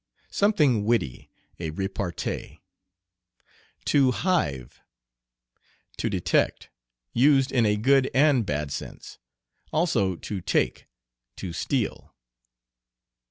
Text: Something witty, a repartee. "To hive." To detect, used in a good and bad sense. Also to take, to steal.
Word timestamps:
Something 0.31 0.83
witty, 0.83 1.29
a 1.59 1.69
repartee. 1.69 2.59
"To 3.85 4.09
hive." 4.09 4.81
To 5.97 6.09
detect, 6.09 6.71
used 7.13 7.51
in 7.51 7.67
a 7.67 7.75
good 7.77 8.09
and 8.11 8.43
bad 8.43 8.71
sense. 8.71 9.19
Also 9.71 10.15
to 10.15 10.41
take, 10.41 10.87
to 11.35 11.53
steal. 11.53 12.15